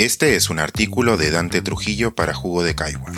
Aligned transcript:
Este 0.00 0.34
es 0.34 0.48
un 0.48 0.58
artículo 0.60 1.18
de 1.18 1.30
Dante 1.30 1.60
Trujillo 1.60 2.14
para 2.14 2.32
Jugo 2.32 2.62
de 2.62 2.74
Caigua 2.74 3.12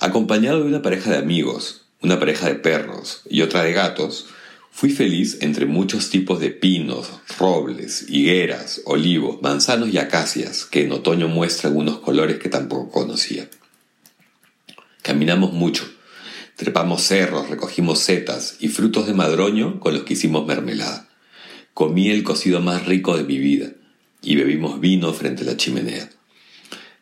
Acompañado 0.00 0.64
de 0.64 0.66
una 0.66 0.82
pareja 0.82 1.12
de 1.12 1.18
amigos, 1.18 1.86
una 2.02 2.18
pareja 2.18 2.48
de 2.48 2.56
perros 2.56 3.22
y 3.30 3.42
otra 3.42 3.62
de 3.62 3.72
gatos, 3.72 4.26
Fui 4.72 4.90
feliz 4.90 5.38
entre 5.40 5.64
muchos 5.64 6.10
tipos 6.10 6.38
de 6.38 6.50
pinos, 6.50 7.08
robles, 7.38 8.04
higueras, 8.10 8.82
olivos, 8.84 9.40
manzanos 9.40 9.88
y 9.88 9.96
acacias 9.96 10.66
que 10.66 10.82
en 10.82 10.92
otoño 10.92 11.28
muestran 11.28 11.74
unos 11.74 12.00
colores 12.00 12.38
que 12.38 12.50
tampoco 12.50 12.90
conocía. 12.90 13.48
Caminamos 15.00 15.54
mucho, 15.54 15.88
trepamos 16.56 17.02
cerros, 17.02 17.48
recogimos 17.48 18.00
setas 18.00 18.56
y 18.58 18.68
frutos 18.68 19.06
de 19.06 19.14
madroño 19.14 19.78
con 19.78 19.94
los 19.94 20.02
que 20.02 20.14
hicimos 20.14 20.46
mermelada. 20.46 21.08
Comí 21.74 22.10
el 22.10 22.22
cocido 22.22 22.60
más 22.60 22.86
rico 22.86 23.16
de 23.16 23.24
mi 23.24 23.38
vida 23.38 23.70
y 24.22 24.36
bebimos 24.36 24.80
vino 24.80 25.12
frente 25.12 25.42
a 25.42 25.46
la 25.46 25.56
chimenea. 25.56 26.10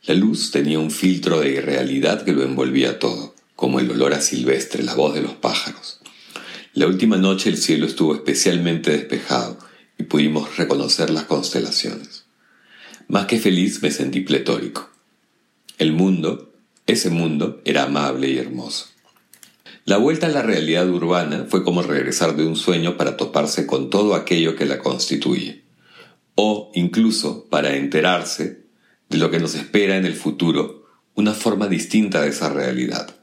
La 0.07 0.15
luz 0.15 0.51
tenía 0.51 0.79
un 0.79 0.91
filtro 0.91 1.41
de 1.41 1.53
irrealidad 1.53 2.25
que 2.25 2.33
lo 2.33 2.43
envolvía 2.43 2.99
todo, 2.99 3.35
como 3.57 3.81
el 3.81 3.91
olor 3.91 4.13
a 4.13 4.21
silvestre, 4.21 4.83
la 4.83 4.95
voz 4.95 5.15
de 5.15 5.23
los 5.23 5.33
pájaros. 5.33 6.01
La 6.75 6.87
última 6.89 7.17
noche 7.17 7.49
el 7.49 7.57
cielo 7.57 7.87
estuvo 7.87 8.15
especialmente 8.15 8.91
despejado 8.91 9.59
y 9.97 10.03
pudimos 10.03 10.57
reconocer 10.57 11.11
las 11.11 11.25
constelaciones. 11.25 12.25
Más 13.07 13.27
que 13.27 13.39
feliz 13.39 13.81
me 13.81 13.93
sentí 13.93 14.21
pletórico. 14.21 14.91
El 15.79 15.93
mundo, 15.93 16.53
ese 16.87 17.11
mundo, 17.11 17.63
era 17.65 17.85
amable 17.85 18.29
y 18.29 18.39
hermoso. 18.39 18.94
La 19.87 19.99
vuelta 19.99 20.29
a 20.29 20.31
la 20.31 20.41
realidad 20.41 20.89
urbana 20.89 21.45
fue 21.47 21.63
como 21.63 21.83
regresar 21.83 22.37
de 22.37 22.47
un 22.47 22.57
sueño 22.57 22.97
para 22.97 23.19
toparse 23.19 23.67
con 23.67 23.91
todo 23.91 24.15
aquello 24.15 24.57
que 24.57 24.65
la 24.65 24.79
constituye, 24.79 25.65
o 26.37 26.71
incluso 26.75 27.47
para 27.51 27.77
enterarse 27.77 28.65
de 29.11 29.19
lo 29.19 29.31
que 29.31 29.41
nos 29.41 29.55
espera 29.55 29.99
en 29.99 30.07
el 30.07 30.15
futuro, 30.15 30.87
una 31.15 31.35
forma 31.35 31.69
distinta 31.69 32.23
de 32.23 32.31
esa 32.31 32.49
realidad. 32.49 33.15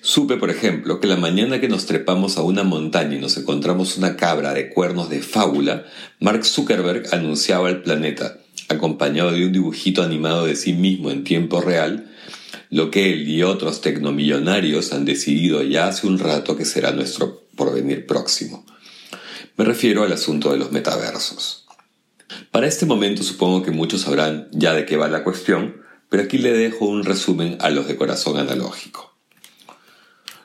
Supe, 0.00 0.38
por 0.38 0.48
ejemplo, 0.48 1.00
que 1.00 1.06
la 1.06 1.16
mañana 1.16 1.60
que 1.60 1.68
nos 1.68 1.84
trepamos 1.84 2.38
a 2.38 2.42
una 2.42 2.62
montaña 2.62 3.16
y 3.16 3.20
nos 3.20 3.36
encontramos 3.36 3.98
una 3.98 4.16
cabra 4.16 4.54
de 4.54 4.70
cuernos 4.70 5.10
de 5.10 5.20
fábula, 5.20 5.84
Mark 6.18 6.46
Zuckerberg 6.46 7.14
anunciaba 7.14 7.68
al 7.68 7.82
planeta, 7.82 8.38
acompañado 8.70 9.32
de 9.32 9.44
un 9.44 9.52
dibujito 9.52 10.02
animado 10.02 10.46
de 10.46 10.56
sí 10.56 10.72
mismo 10.72 11.10
en 11.10 11.24
tiempo 11.24 11.60
real, 11.60 12.10
lo 12.70 12.90
que 12.90 13.12
él 13.12 13.28
y 13.28 13.42
otros 13.42 13.80
tecnomillonarios 13.80 14.92
han 14.92 15.04
decidido 15.04 15.62
ya 15.62 15.88
hace 15.88 16.06
un 16.06 16.18
rato 16.18 16.56
que 16.56 16.64
será 16.64 16.92
nuestro 16.92 17.46
porvenir 17.56 18.06
próximo. 18.06 18.64
Me 19.56 19.64
refiero 19.64 20.04
al 20.04 20.12
asunto 20.12 20.52
de 20.52 20.58
los 20.58 20.72
metaversos. 20.72 21.66
Para 22.50 22.66
este 22.66 22.86
momento 22.86 23.22
supongo 23.22 23.62
que 23.62 23.70
muchos 23.70 24.02
sabrán 24.02 24.48
ya 24.52 24.72
de 24.72 24.86
qué 24.86 24.96
va 24.96 25.08
la 25.08 25.24
cuestión, 25.24 25.82
pero 26.08 26.22
aquí 26.22 26.38
le 26.38 26.52
dejo 26.52 26.86
un 26.86 27.04
resumen 27.04 27.58
a 27.60 27.70
los 27.70 27.86
de 27.86 27.96
corazón 27.96 28.38
analógico. 28.38 29.10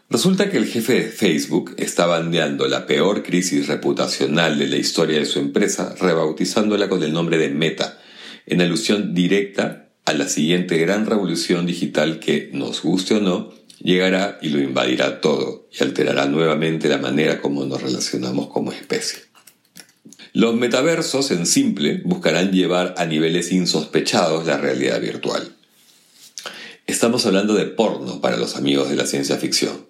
Resulta 0.09 0.49
que 0.49 0.57
el 0.57 0.67
jefe 0.67 0.93
de 0.93 1.09
Facebook 1.09 1.73
está 1.77 2.05
bandeando 2.05 2.67
la 2.67 2.85
peor 2.85 3.23
crisis 3.23 3.67
reputacional 3.67 4.59
de 4.59 4.67
la 4.67 4.77
historia 4.77 5.17
de 5.17 5.25
su 5.25 5.39
empresa, 5.39 5.95
rebautizándola 5.99 6.87
con 6.89 7.01
el 7.01 7.11
nombre 7.11 7.37
de 7.37 7.49
Meta, 7.49 7.99
en 8.45 8.61
alusión 8.61 9.15
directa 9.15 9.84
a 10.05 10.13
la 10.13 10.27
siguiente 10.27 10.77
gran 10.77 11.05
revolución 11.05 11.65
digital 11.65 12.19
que, 12.19 12.49
nos 12.53 12.83
guste 12.83 13.15
o 13.15 13.19
no, 13.19 13.53
llegará 13.79 14.37
y 14.41 14.49
lo 14.49 14.59
invadirá 14.59 15.19
todo 15.19 15.67
y 15.71 15.83
alterará 15.83 16.27
nuevamente 16.27 16.89
la 16.89 16.99
manera 16.99 17.41
como 17.41 17.65
nos 17.65 17.81
relacionamos 17.81 18.47
como 18.47 18.71
especie. 18.71 19.19
Los 20.33 20.55
metaversos, 20.55 21.31
en 21.31 21.45
simple, 21.45 22.01
buscarán 22.03 22.51
llevar 22.51 22.93
a 22.97 23.05
niveles 23.05 23.51
insospechados 23.51 24.45
la 24.45 24.57
realidad 24.57 25.01
virtual. 25.01 25.55
Estamos 26.87 27.25
hablando 27.25 27.55
de 27.55 27.65
porno 27.65 28.21
para 28.21 28.37
los 28.37 28.55
amigos 28.55 28.89
de 28.89 28.95
la 28.95 29.07
ciencia 29.07 29.37
ficción. 29.37 29.87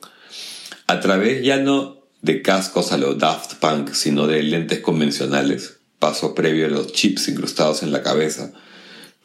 A 0.87 0.99
través 0.99 1.43
ya 1.43 1.57
no 1.57 1.97
de 2.21 2.41
cascos 2.41 2.91
a 2.91 2.97
lo 2.97 3.15
Daft 3.15 3.55
Punk, 3.55 3.93
sino 3.93 4.27
de 4.27 4.43
lentes 4.43 4.79
convencionales, 4.79 5.77
paso 5.99 6.35
previo 6.35 6.67
a 6.67 6.69
los 6.69 6.93
chips 6.93 7.27
incrustados 7.27 7.83
en 7.83 7.91
la 7.91 8.01
cabeza, 8.01 8.53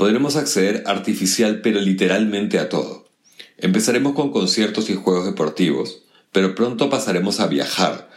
podremos 0.01 0.37
acceder 0.37 0.85
artificial 0.87 1.61
pero 1.61 1.79
literalmente 1.79 2.59
a 2.59 2.71
todo. 2.71 3.07
Empezaremos 3.59 4.15
con 4.15 4.33
conciertos 4.33 4.89
y 4.89 4.95
juegos 4.95 5.27
deportivos, 5.27 6.05
pero 6.33 6.55
pronto 6.55 6.89
pasaremos 6.89 7.39
a 7.39 7.49
viajar, 7.49 8.09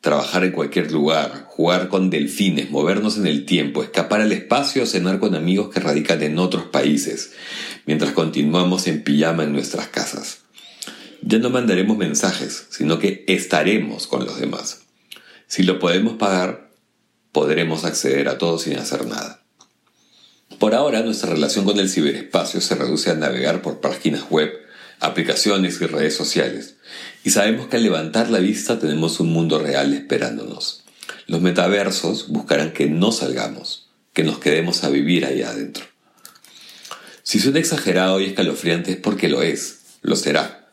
trabajar 0.00 0.44
en 0.44 0.52
cualquier 0.52 0.92
lugar, 0.92 1.46
jugar 1.48 1.88
con 1.88 2.10
delfines, 2.10 2.70
movernos 2.70 3.16
en 3.16 3.26
el 3.26 3.44
tiempo, 3.44 3.82
escapar 3.82 4.20
al 4.20 4.30
espacio 4.30 4.84
o 4.84 4.86
cenar 4.86 5.18
con 5.18 5.34
amigos 5.34 5.70
que 5.70 5.80
radican 5.80 6.22
en 6.22 6.38
otros 6.38 6.66
países, 6.66 7.32
mientras 7.86 8.12
continuamos 8.12 8.86
en 8.86 9.02
pijama 9.02 9.42
en 9.42 9.52
nuestras 9.52 9.88
casas. 9.88 10.42
Ya 11.22 11.40
no 11.40 11.50
mandaremos 11.50 11.98
mensajes, 11.98 12.68
sino 12.70 13.00
que 13.00 13.24
estaremos 13.26 14.06
con 14.06 14.24
los 14.24 14.38
demás. 14.38 14.82
Si 15.48 15.64
lo 15.64 15.80
podemos 15.80 16.12
pagar, 16.18 16.70
podremos 17.32 17.84
acceder 17.84 18.28
a 18.28 18.38
todo 18.38 18.60
sin 18.60 18.76
hacer 18.76 19.06
nada. 19.06 19.41
Por 20.58 20.74
ahora, 20.74 21.02
nuestra 21.02 21.30
relación 21.30 21.64
con 21.64 21.78
el 21.78 21.88
ciberespacio 21.88 22.60
se 22.60 22.74
reduce 22.74 23.10
a 23.10 23.14
navegar 23.14 23.62
por 23.62 23.80
páginas 23.80 24.30
web, 24.30 24.52
aplicaciones 25.00 25.80
y 25.80 25.86
redes 25.86 26.14
sociales, 26.14 26.76
y 27.24 27.30
sabemos 27.30 27.68
que 27.68 27.76
al 27.76 27.82
levantar 27.82 28.30
la 28.30 28.38
vista 28.38 28.78
tenemos 28.78 29.20
un 29.20 29.32
mundo 29.32 29.58
real 29.58 29.92
esperándonos. 29.92 30.84
Los 31.26 31.40
metaversos 31.40 32.28
buscarán 32.28 32.72
que 32.72 32.86
no 32.86 33.12
salgamos, 33.12 33.90
que 34.12 34.24
nos 34.24 34.38
quedemos 34.38 34.84
a 34.84 34.90
vivir 34.90 35.24
allá 35.24 35.50
adentro. 35.50 35.84
Si 37.22 37.38
suena 37.38 37.60
exagerado 37.60 38.20
y 38.20 38.26
escalofriante 38.26 38.92
es 38.92 38.96
porque 38.96 39.28
lo 39.28 39.42
es, 39.42 39.80
lo 40.02 40.16
será. 40.16 40.68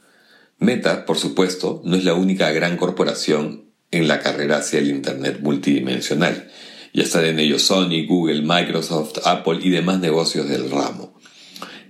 Meta, 0.57 1.05
por 1.05 1.17
supuesto, 1.17 1.81
no 1.85 1.95
es 1.95 2.03
la 2.03 2.15
única 2.15 2.51
gran 2.51 2.75
corporación 2.75 3.65
en 3.91 4.07
la 4.07 4.19
carrera 4.19 4.57
hacia 4.57 4.79
el 4.79 4.89
Internet 4.89 5.39
multidimensional. 5.41 6.51
Ya 6.93 7.03
están 7.03 7.25
en 7.25 7.39
ello 7.39 7.59
Sony, 7.59 8.05
Google, 8.07 8.41
Microsoft, 8.41 9.19
Apple 9.25 9.59
y 9.61 9.69
demás 9.69 9.99
negocios 9.99 10.47
del 10.49 10.71
ramo. 10.71 11.19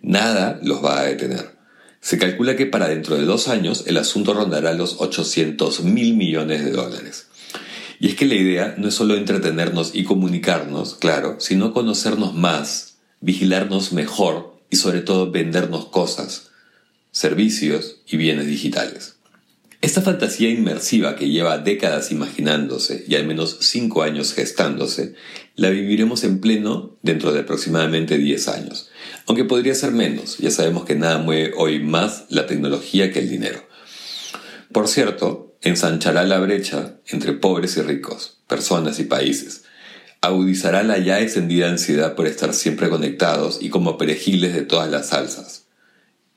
Nada 0.02 0.60
los 0.64 0.84
va 0.84 1.00
a 1.00 1.04
detener. 1.06 1.58
Se 2.02 2.18
calcula 2.18 2.56
que 2.56 2.66
para 2.66 2.88
dentro 2.88 3.18
de 3.18 3.26
dos 3.26 3.48
años 3.48 3.84
el 3.88 3.98
asunto 3.98 4.34
rondará 4.34 4.74
los 4.74 4.98
800 5.00 5.84
mil 5.84 6.16
millones 6.16 6.64
de 6.64 6.72
dólares. 6.72 7.28
Y 8.00 8.08
es 8.08 8.16
que 8.16 8.26
la 8.26 8.36
idea 8.36 8.76
no 8.78 8.88
es 8.88 8.94
solo 8.94 9.16
entretenernos 9.16 9.92
y 9.94 10.06
comunicarnos, 10.06 10.96
claro, 10.96 11.36
sino 11.40 11.74
conocernos 11.74 12.34
más, 12.34 12.98
vigilarnos 13.20 13.92
mejor 13.92 14.58
y 14.70 14.78
sobre 14.78 15.02
todo 15.02 15.32
vendernos 15.32 15.86
cosas, 15.88 16.52
servicios 17.12 17.98
y 18.08 18.16
bienes 18.16 18.48
digitales. 18.48 19.19
Esta 19.82 20.02
fantasía 20.02 20.50
inmersiva 20.50 21.16
que 21.16 21.30
lleva 21.30 21.58
décadas 21.58 22.12
imaginándose 22.12 23.06
y 23.08 23.16
al 23.16 23.26
menos 23.26 23.60
cinco 23.62 24.04
años 24.04 24.34
gestándose, 24.34 25.16
la 25.56 25.70
viviremos 25.70 26.26
en 26.26 26.42
pleno 26.42 26.98
dentro 27.02 27.32
de 27.32 27.40
aproximadamente 27.42 28.18
10 28.18 28.48
años. 28.50 28.90
Aunque 29.26 29.46
podría 29.46 29.74
ser 29.76 29.92
menos, 29.92 30.38
ya 30.38 30.52
sabemos 30.52 30.84
que 30.84 30.96
nada 30.96 31.20
mueve 31.20 31.54
hoy 31.56 31.80
más 31.80 32.26
la 32.28 32.46
tecnología 32.46 33.14
que 33.14 33.20
el 33.20 33.30
dinero. 33.30 33.64
Por 34.74 34.90
cierto, 34.90 35.56
ensanchará 35.62 36.26
la 36.26 36.40
brecha 36.40 36.98
entre 37.08 37.32
pobres 37.32 37.78
y 37.78 37.82
ricos, 37.82 38.42
personas 38.48 39.00
y 39.00 39.06
países, 39.06 39.64
agudizará 40.22 40.84
la 40.84 40.98
ya 40.98 41.22
extendida 41.22 41.70
ansiedad 41.70 42.16
por 42.16 42.28
estar 42.28 42.54
siempre 42.54 42.90
conectados 42.90 43.60
y 43.62 43.70
como 43.70 43.98
perejiles 43.98 44.54
de 44.54 44.64
todas 44.64 44.90
las 44.92 45.08
salsas. 45.08 45.68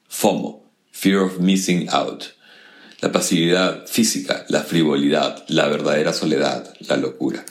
FOMO, 0.08 0.70
Fear 0.92 1.22
of 1.22 1.40
Missing 1.40 1.88
Out, 1.90 2.24
la 3.02 3.10
pasividad 3.10 3.84
física, 3.88 4.46
la 4.48 4.62
frivolidad, 4.62 5.44
la 5.48 5.66
verdadera 5.66 6.12
soledad, 6.12 6.72
la 6.86 6.96
locura. 6.96 7.44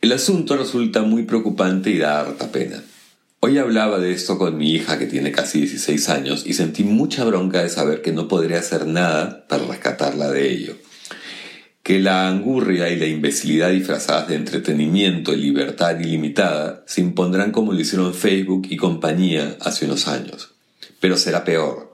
El 0.00 0.12
asunto 0.12 0.56
resulta 0.56 1.02
muy 1.02 1.24
preocupante 1.24 1.90
y 1.90 1.98
da 1.98 2.20
harta 2.20 2.52
pena. 2.52 2.80
Hoy 3.40 3.58
hablaba 3.58 3.98
de 3.98 4.12
esto 4.12 4.38
con 4.38 4.56
mi 4.56 4.70
hija 4.70 4.96
que 4.96 5.06
tiene 5.06 5.32
casi 5.32 5.62
16 5.62 6.08
años 6.10 6.44
y 6.46 6.54
sentí 6.54 6.84
mucha 6.84 7.24
bronca 7.24 7.60
de 7.60 7.70
saber 7.70 8.02
que 8.02 8.12
no 8.12 8.28
podría 8.28 8.60
hacer 8.60 8.86
nada 8.86 9.46
para 9.48 9.64
rescatarla 9.64 10.30
de 10.30 10.50
ello. 10.50 10.76
que 11.82 11.98
la 12.00 12.28
angurria 12.28 12.88
y 12.88 12.96
la 12.96 13.06
imbecilidad 13.06 13.70
disfrazadas 13.70 14.28
de 14.28 14.36
entretenimiento 14.36 15.34
y 15.34 15.36
libertad 15.36 16.00
ilimitada 16.00 16.82
se 16.86 17.02
impondrán 17.02 17.52
como 17.52 17.74
lo 17.74 17.80
hicieron 17.80 18.14
Facebook 18.14 18.68
y 18.70 18.78
compañía 18.78 19.58
hace 19.60 19.84
unos 19.84 20.08
años. 20.08 20.54
Pero 20.98 21.18
será 21.18 21.44
peor, 21.44 21.93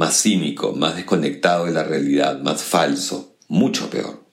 más 0.00 0.22
cínico, 0.22 0.72
más 0.72 0.96
desconectado 0.96 1.66
de 1.66 1.72
la 1.72 1.84
realidad, 1.84 2.40
más 2.40 2.62
falso, 2.62 3.36
mucho 3.48 3.90
peor. 3.90 4.24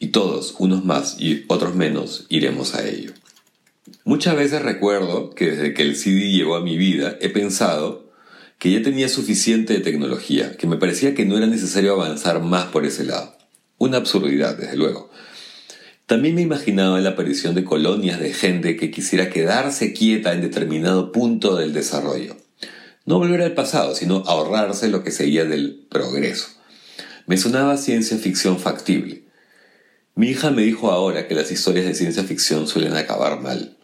Y 0.00 0.08
todos, 0.08 0.56
unos 0.58 0.84
más 0.84 1.20
y 1.20 1.44
otros 1.46 1.76
menos, 1.76 2.26
iremos 2.28 2.74
a 2.74 2.84
ello. 2.84 3.12
Muchas 4.04 4.34
veces 4.34 4.62
recuerdo 4.62 5.30
que 5.30 5.52
desde 5.52 5.74
que 5.74 5.82
el 5.82 5.94
CD 5.94 6.32
llegó 6.32 6.56
a 6.56 6.60
mi 6.60 6.76
vida 6.76 7.16
he 7.20 7.28
pensado 7.28 8.10
que 8.58 8.72
ya 8.72 8.82
tenía 8.82 9.08
suficiente 9.08 9.74
de 9.74 9.78
tecnología, 9.78 10.56
que 10.56 10.66
me 10.66 10.76
parecía 10.76 11.14
que 11.14 11.24
no 11.24 11.36
era 11.36 11.46
necesario 11.46 11.92
avanzar 11.92 12.42
más 12.42 12.64
por 12.64 12.84
ese 12.84 13.04
lado. 13.04 13.38
Una 13.78 13.98
absurdidad, 13.98 14.58
desde 14.58 14.76
luego. 14.76 15.12
También 16.06 16.34
me 16.34 16.42
imaginaba 16.42 17.00
la 17.00 17.10
aparición 17.10 17.54
de 17.54 17.62
colonias 17.62 18.18
de 18.18 18.32
gente 18.32 18.76
que 18.76 18.90
quisiera 18.90 19.30
quedarse 19.30 19.92
quieta 19.92 20.32
en 20.32 20.40
determinado 20.40 21.12
punto 21.12 21.54
del 21.54 21.72
desarrollo. 21.72 22.36
No 23.06 23.20
volver 23.20 23.40
al 23.42 23.54
pasado, 23.54 23.94
sino 23.94 24.24
ahorrarse 24.26 24.88
lo 24.88 25.04
que 25.04 25.12
seguía 25.12 25.44
del 25.44 25.86
progreso. 25.88 26.48
Me 27.26 27.36
sonaba 27.36 27.76
ciencia 27.76 28.18
ficción 28.18 28.58
factible. 28.58 29.22
Mi 30.16 30.30
hija 30.30 30.50
me 30.50 30.62
dijo 30.62 30.90
ahora 30.90 31.28
que 31.28 31.36
las 31.36 31.52
historias 31.52 31.86
de 31.86 31.94
ciencia 31.94 32.24
ficción 32.24 32.66
suelen 32.66 32.96
acabar 32.96 33.40
mal. 33.40 33.76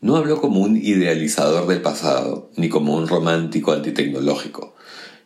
No 0.00 0.16
hablo 0.16 0.40
como 0.40 0.58
un 0.62 0.76
idealizador 0.76 1.68
del 1.68 1.80
pasado, 1.80 2.50
ni 2.56 2.68
como 2.68 2.96
un 2.96 3.06
romántico 3.06 3.70
antitecnológico. 3.70 4.74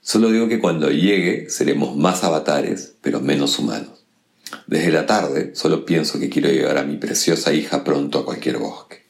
Solo 0.03 0.31
digo 0.31 0.47
que 0.47 0.61
cuando 0.61 0.91
llegue 0.91 1.49
seremos 1.49 1.97
más 1.97 2.25
avatares, 2.25 2.97
pero 3.01 3.23
menos 3.23 3.59
humanos. 3.59 4.05
Desde 4.67 4.93
la 4.93 5.07
tarde 5.07 5.55
solo 5.55 5.87
pienso 5.87 6.21
que 6.21 6.29
quiero 6.29 6.51
llevar 6.51 6.77
a 6.77 6.85
mi 6.85 6.99
preciosa 6.99 7.55
hija 7.55 7.85
pronto 7.85 8.19
a 8.19 8.27
cualquier 8.27 8.59
bosque. 8.59 9.06